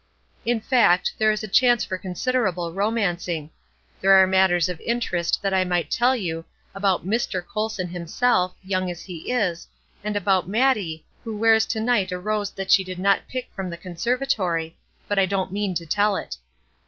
[0.47, 3.51] In fact, there is a chance for considerable romancing.
[4.01, 6.43] There are matters of interest that I might tell you,
[6.73, 7.45] about "Mr.
[7.45, 9.67] Colson" himself, young as he is;
[10.03, 13.69] and about Mattie, who wears to night a rose that she did not pick from
[13.69, 14.75] the conservatory;
[15.07, 16.37] but I don't mean to tell it.